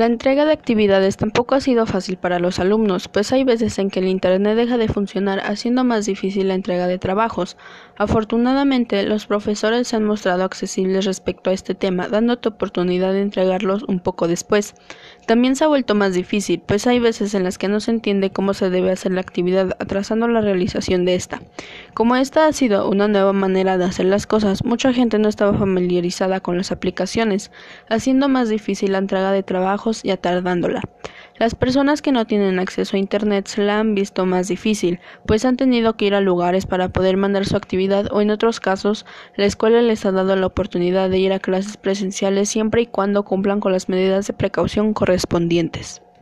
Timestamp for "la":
0.00-0.06, 6.48-6.54, 19.12-19.20, 20.28-20.40, 28.92-28.98, 33.62-33.80, 39.36-39.46, 40.36-40.46